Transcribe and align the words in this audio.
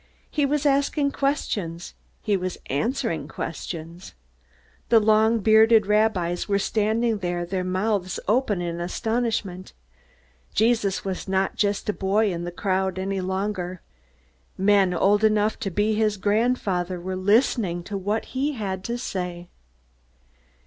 He 0.31 0.47
was 0.47 0.65
asking 0.65 1.11
questions; 1.11 1.93
he 2.23 2.35
was 2.35 2.57
answering 2.71 3.27
questions. 3.27 4.15
The 4.89 4.99
long 4.99 5.41
bearded 5.41 5.85
rabbis 5.85 6.47
were 6.47 6.57
standing 6.57 7.19
there, 7.19 7.45
their 7.45 7.63
mouths 7.63 8.19
open 8.27 8.63
in 8.63 8.79
astonishment. 8.81 9.73
Jesus 10.55 11.05
was 11.05 11.27
not 11.27 11.55
just 11.55 11.87
a 11.87 11.93
boy 11.93 12.33
in 12.33 12.45
the 12.45 12.51
crowd 12.51 12.97
any 12.97 13.21
longer. 13.21 13.79
Men 14.57 14.91
old 14.91 15.23
enough 15.23 15.59
to 15.59 15.69
be 15.69 15.93
his 15.93 16.17
grand 16.17 16.57
father 16.57 16.99
were 16.99 17.15
listening 17.15 17.83
to 17.83 17.95
what 17.95 18.25
he 18.33 18.53
had 18.53 18.83
to 18.85 18.97
say. 18.97 19.49